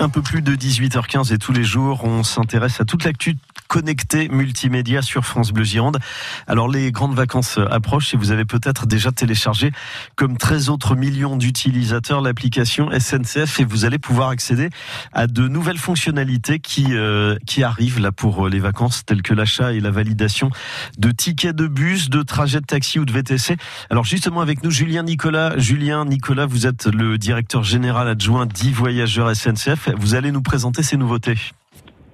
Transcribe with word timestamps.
Un 0.00 0.08
peu 0.08 0.22
plus 0.22 0.42
de 0.42 0.54
18h15 0.54 1.32
et 1.32 1.38
tous 1.38 1.52
les 1.52 1.64
jours, 1.64 2.04
on 2.04 2.22
s'intéresse 2.22 2.80
à 2.80 2.84
toute 2.84 3.04
l'actu 3.04 3.36
connectée 3.68 4.28
multimédia 4.28 5.02
sur 5.02 5.24
France 5.24 5.52
Bleu 5.52 5.64
Gironde. 5.64 5.98
Alors 6.46 6.68
les 6.68 6.90
grandes 6.90 7.14
vacances 7.14 7.58
approchent 7.70 8.14
et 8.14 8.16
vous 8.16 8.32
avez 8.32 8.44
peut-être 8.44 8.86
déjà 8.86 9.12
téléchargé, 9.12 9.70
comme 10.16 10.36
13 10.36 10.70
autres 10.70 10.96
millions 10.96 11.36
d'utilisateurs, 11.36 12.20
l'application 12.20 12.90
SNCF 12.90 13.60
et 13.60 13.64
vous 13.64 13.84
allez 13.84 13.98
pouvoir 13.98 14.30
accéder 14.30 14.70
à 15.12 15.26
de 15.26 15.46
nouvelles 15.46 15.78
fonctionnalités 15.78 16.58
qui 16.58 16.86
euh, 16.90 17.36
qui 17.46 17.62
arrivent 17.62 18.00
là 18.00 18.10
pour 18.10 18.48
les 18.48 18.58
vacances, 18.58 19.04
telles 19.04 19.22
que 19.22 19.34
l'achat 19.34 19.72
et 19.72 19.80
la 19.80 19.90
validation 19.90 20.50
de 20.98 21.10
tickets 21.10 21.54
de 21.54 21.66
bus, 21.66 22.10
de 22.10 22.22
trajets 22.22 22.60
de 22.60 22.66
taxi 22.66 22.98
ou 22.98 23.04
de 23.04 23.12
VTC. 23.12 23.56
Alors 23.90 24.04
justement 24.04 24.40
avec 24.40 24.64
nous 24.64 24.70
Julien 24.70 25.02
Nicolas. 25.02 25.58
Julien 25.58 26.04
Nicolas, 26.04 26.46
vous 26.46 26.66
êtes 26.66 26.86
le 26.86 27.18
directeur 27.18 27.62
général 27.62 28.08
adjoint 28.08 28.46
d'e-voyageurs 28.46 29.34
SNCF. 29.36 29.90
Vous 29.96 30.14
allez 30.14 30.32
nous 30.32 30.42
présenter 30.42 30.82
ces 30.82 30.96
nouveautés. 30.96 31.36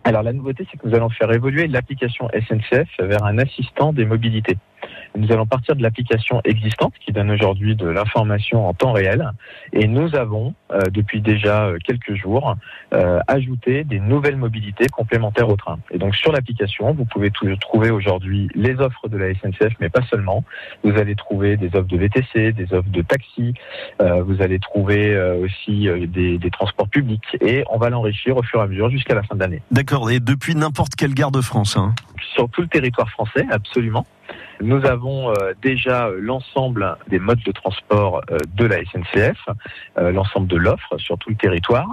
Alors 0.04 0.22
la 0.22 0.34
nouveauté, 0.34 0.66
c'est 0.70 0.78
que 0.78 0.86
nous 0.86 0.94
allons 0.94 1.08
faire 1.08 1.32
évoluer 1.32 1.66
l'application 1.66 2.28
SNCF 2.28 2.88
vers 3.00 3.24
un 3.24 3.38
assistant 3.38 3.92
des 3.94 4.04
mobilités. 4.04 4.58
Nous 5.16 5.30
allons 5.30 5.46
partir 5.46 5.77
de 5.77 5.82
l'application 5.82 6.41
existante 6.45 6.92
qui 6.98 7.12
donne 7.12 7.30
aujourd'hui 7.30 7.77
de 7.77 7.86
l'information 7.86 8.66
en 8.66 8.74
temps 8.74 8.92
réel 8.92 9.30
et 9.72 9.86
nous 9.86 10.16
avons 10.16 10.55
euh, 10.72 10.80
depuis 10.91 11.20
déjà 11.20 11.66
euh, 11.66 11.78
quelques 11.84 12.14
jours 12.14 12.56
euh, 12.92 13.20
ajouté 13.28 13.84
des 13.84 14.00
nouvelles 14.00 14.36
mobilités 14.36 14.88
complémentaires 14.88 15.48
au 15.48 15.56
train. 15.56 15.78
Et 15.92 15.98
donc 15.98 16.16
sur 16.16 16.32
l'application, 16.32 16.92
vous 16.95 17.05
pouvez 17.05 17.30
trouver 17.30 17.91
aujourd'hui 17.91 18.48
les 18.55 18.74
offres 18.80 19.08
de 19.08 19.16
la 19.16 19.32
SNCF, 19.34 19.74
mais 19.80 19.88
pas 19.88 20.02
seulement. 20.10 20.42
Vous 20.82 20.98
allez 20.98 21.14
trouver 21.14 21.56
des 21.56 21.69
offres 21.69 21.88
de 21.88 21.96
VTC, 21.96 22.52
des 22.52 22.72
offres 22.72 22.91
de 22.91 23.02
taxi, 23.02 23.55
vous 24.00 24.42
allez 24.42 24.58
trouver 24.58 25.16
aussi 25.42 25.88
des, 26.08 26.38
des, 26.38 26.50
transports 26.50 26.88
publics 26.88 27.36
et 27.41 27.64
on 27.70 27.78
va 27.78 27.91
l'enrichir 27.91 28.36
au 28.36 28.42
fur 28.42 28.60
et 28.60 28.62
à 28.62 28.66
mesure 28.66 28.91
jusqu'à 28.91 29.14
la 29.14 29.22
fin 29.22 29.34
de 29.34 29.41
l'année. 29.41 29.62
D'accord, 29.70 30.11
et 30.11 30.20
depuis 30.20 30.55
n'importe 30.55 30.94
quelle 30.96 31.14
gare 31.14 31.30
de 31.30 31.41
France 31.41 31.77
hein. 31.77 31.94
Sur 32.34 32.48
tout 32.48 32.62
le 32.62 32.69
territoire 32.69 33.08
français, 33.11 33.46
absolument. 33.50 34.06
Nous 34.60 34.86
avons 34.86 35.30
euh, 35.30 35.52
déjà 35.62 36.10
l'ensemble 36.16 36.97
des 37.08 37.19
modes 37.19 37.42
de 37.44 37.52
transport 37.52 38.22
euh, 38.30 38.38
de 38.55 38.64
la 38.64 38.78
SNCF, 38.84 39.38
euh, 39.98 40.12
l'ensemble 40.12 40.46
de 40.46 40.56
l'offre 40.56 40.96
sur 40.98 41.19
tout 41.19 41.30
le 41.30 41.36
territoire. 41.36 41.88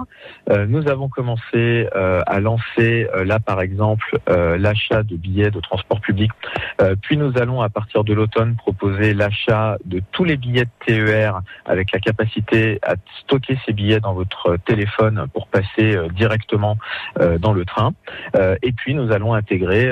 Nous 0.68 0.88
avons 0.88 1.08
commencé 1.08 1.88
à 1.92 2.40
lancer 2.40 3.06
là 3.24 3.38
par 3.38 3.60
exemple 3.60 4.18
l'achat 4.26 5.02
de 5.02 5.16
billets 5.16 5.50
de 5.50 5.60
transport 5.60 6.00
public. 6.00 6.30
Puis 7.02 7.16
nous 7.16 7.38
allons 7.38 7.62
à 7.62 7.68
partir 7.68 8.04
de 8.04 8.12
l'automne 8.12 8.56
proposer 8.56 9.14
l'achat 9.14 9.76
de 9.84 10.02
tous 10.12 10.24
les 10.24 10.36
billets 10.36 10.64
de 10.64 10.70
TER 10.84 11.40
avec 11.64 11.92
la 11.92 12.00
capacité 12.00 12.78
à 12.82 12.94
stocker 13.20 13.58
ces 13.64 13.72
billets 13.72 14.00
dans 14.00 14.14
votre 14.14 14.56
téléphone 14.64 15.26
pour 15.32 15.46
passer 15.46 15.96
directement 16.14 16.76
dans 17.38 17.52
le 17.52 17.64
train. 17.64 17.94
Et 18.62 18.72
puis 18.72 18.94
nous 18.94 19.12
allons 19.12 19.34
intégrer 19.34 19.90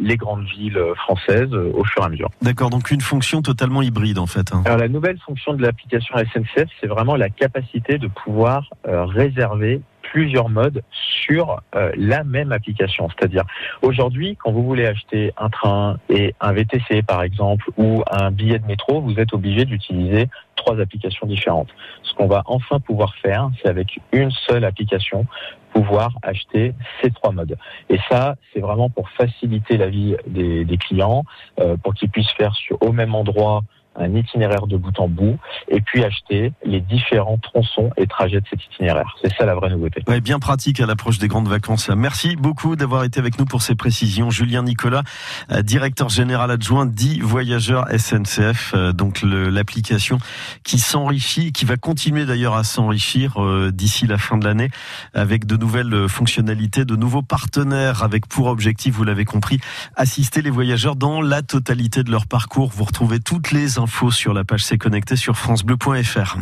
les 0.00 0.16
grandes 0.16 0.46
villes 0.46 0.80
françaises 0.96 1.52
au 1.52 1.84
fur 1.84 2.02
et 2.02 2.06
à 2.06 2.07
mesure. 2.08 2.30
D'accord, 2.42 2.70
donc 2.70 2.90
une 2.90 3.00
fonction 3.00 3.42
totalement 3.42 3.82
hybride 3.82 4.18
en 4.18 4.26
fait. 4.26 4.52
Hein. 4.52 4.62
Alors 4.64 4.78
la 4.78 4.88
nouvelle 4.88 5.18
fonction 5.18 5.54
de 5.54 5.62
l'application 5.62 6.16
SNCF, 6.16 6.68
c'est 6.80 6.86
vraiment 6.86 7.16
la 7.16 7.30
capacité 7.30 7.98
de 7.98 8.08
pouvoir 8.08 8.68
euh, 8.86 9.04
réserver 9.04 9.80
plusieurs 10.12 10.48
modes 10.48 10.82
sur 10.90 11.60
euh, 11.74 11.92
la 11.96 12.24
même 12.24 12.52
application. 12.52 13.08
C'est-à-dire, 13.10 13.44
aujourd'hui, 13.82 14.36
quand 14.36 14.52
vous 14.52 14.64
voulez 14.64 14.86
acheter 14.86 15.32
un 15.36 15.50
train 15.50 15.98
et 16.08 16.34
un 16.40 16.52
VTC, 16.52 17.02
par 17.02 17.22
exemple, 17.22 17.70
ou 17.76 18.02
un 18.10 18.30
billet 18.30 18.58
de 18.58 18.66
métro, 18.66 19.00
vous 19.00 19.18
êtes 19.18 19.32
obligé 19.32 19.64
d'utiliser 19.64 20.28
trois 20.56 20.80
applications 20.80 21.26
différentes. 21.26 21.68
Ce 22.02 22.14
qu'on 22.14 22.26
va 22.26 22.42
enfin 22.46 22.80
pouvoir 22.80 23.14
faire, 23.16 23.50
c'est 23.62 23.68
avec 23.68 24.00
une 24.12 24.30
seule 24.30 24.64
application, 24.64 25.26
pouvoir 25.72 26.10
acheter 26.22 26.74
ces 27.00 27.10
trois 27.10 27.32
modes. 27.32 27.56
Et 27.90 27.98
ça, 28.10 28.36
c'est 28.52 28.60
vraiment 28.60 28.88
pour 28.88 29.08
faciliter 29.10 29.76
la 29.76 29.88
vie 29.88 30.16
des, 30.26 30.78
clients, 30.78 31.24
euh, 31.60 31.76
pour 31.76 31.94
qu'ils 31.94 32.10
puissent 32.10 32.32
faire 32.32 32.54
sur, 32.54 32.82
au 32.82 32.92
même 32.92 33.14
endroit 33.14 33.62
un 33.98 34.14
itinéraire 34.14 34.66
de 34.66 34.76
bout 34.76 34.98
en 34.98 35.08
bout 35.08 35.38
et 35.68 35.80
puis 35.80 36.04
acheter 36.04 36.52
les 36.64 36.80
différents 36.80 37.38
tronçons 37.38 37.90
et 37.96 38.06
trajets 38.06 38.40
de 38.40 38.46
cet 38.48 38.64
itinéraire. 38.64 39.16
C'est 39.22 39.32
ça 39.34 39.44
la 39.44 39.54
vraie 39.54 39.70
nouveauté. 39.70 40.02
Ouais, 40.06 40.20
bien 40.20 40.38
pratique 40.38 40.80
à 40.80 40.86
l'approche 40.86 41.18
des 41.18 41.28
grandes 41.28 41.48
vacances. 41.48 41.88
Merci 41.90 42.36
beaucoup 42.36 42.76
d'avoir 42.76 43.04
été 43.04 43.20
avec 43.20 43.38
nous 43.38 43.44
pour 43.44 43.62
ces 43.62 43.74
précisions. 43.74 44.30
Julien 44.30 44.62
Nicolas, 44.62 45.02
euh, 45.50 45.62
directeur 45.62 46.08
général 46.08 46.50
adjoint 46.50 46.86
dit 46.86 47.20
Voyageurs 47.20 47.86
SNCF, 47.88 48.72
euh, 48.74 48.92
donc 48.92 49.22
l'application 49.22 50.18
qui 50.64 50.78
s'enrichit, 50.78 51.52
qui 51.52 51.64
va 51.64 51.76
continuer 51.76 52.26
d'ailleurs 52.26 52.54
à 52.54 52.64
s'enrichir 52.64 53.42
euh, 53.42 53.70
d'ici 53.72 54.06
la 54.06 54.18
fin 54.18 54.38
de 54.38 54.44
l'année 54.44 54.70
avec 55.14 55.46
de 55.46 55.56
nouvelles 55.56 56.08
fonctionnalités, 56.08 56.84
de 56.84 56.96
nouveaux 56.96 57.22
partenaires 57.22 58.02
avec 58.02 58.26
pour 58.26 58.46
objectif, 58.46 58.94
vous 58.94 59.04
l'avez 59.04 59.24
compris, 59.24 59.60
assister 59.96 60.42
les 60.42 60.50
voyageurs 60.50 60.96
dans 60.96 61.20
la 61.20 61.42
totalité 61.42 62.02
de 62.02 62.10
leur 62.10 62.26
parcours. 62.26 62.70
Vous 62.74 62.84
retrouvez 62.84 63.20
toutes 63.20 63.50
les 63.50 63.78
sur 64.10 64.32
la 64.32 64.44
page 64.44 64.64
C'est 64.64 64.78
connecté 64.78 65.16
sur 65.16 65.36
francebleu.fr. 65.36 66.36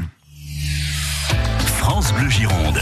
France 1.78 2.12
Bleu 2.12 2.28
Gironde. 2.28 2.78